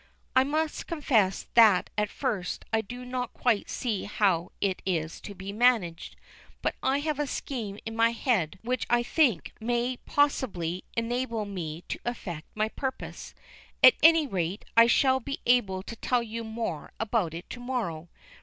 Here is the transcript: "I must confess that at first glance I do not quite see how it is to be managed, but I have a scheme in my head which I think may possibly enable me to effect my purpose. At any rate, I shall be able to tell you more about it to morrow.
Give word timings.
"I 0.35 0.43
must 0.43 0.87
confess 0.87 1.45
that 1.53 1.91
at 1.95 2.09
first 2.09 2.65
glance 2.71 2.79
I 2.81 2.81
do 2.81 3.05
not 3.05 3.33
quite 3.33 3.69
see 3.69 4.05
how 4.05 4.51
it 4.59 4.81
is 4.83 5.21
to 5.21 5.35
be 5.35 5.53
managed, 5.53 6.15
but 6.63 6.73
I 6.81 7.01
have 7.01 7.19
a 7.19 7.27
scheme 7.27 7.77
in 7.85 7.95
my 7.95 8.09
head 8.09 8.57
which 8.63 8.87
I 8.89 9.03
think 9.03 9.53
may 9.59 9.97
possibly 9.97 10.83
enable 10.97 11.45
me 11.45 11.83
to 11.87 11.99
effect 12.03 12.47
my 12.55 12.69
purpose. 12.69 13.35
At 13.83 13.93
any 14.01 14.25
rate, 14.25 14.65
I 14.75 14.87
shall 14.87 15.19
be 15.19 15.37
able 15.45 15.83
to 15.83 15.95
tell 15.95 16.23
you 16.23 16.43
more 16.43 16.93
about 16.99 17.35
it 17.35 17.47
to 17.51 17.59
morrow. 17.59 18.09